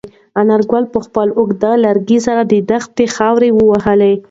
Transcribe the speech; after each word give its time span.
انارګل 0.41 0.83
په 0.93 0.99
خپل 1.05 1.27
اوږد 1.37 1.63
لرګي 1.85 2.19
سره 2.27 2.41
د 2.51 2.53
دښتې 2.69 3.05
خاوره 3.15 3.49
ووهله. 3.53 4.11